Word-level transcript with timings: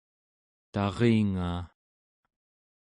taringaa 0.73 1.61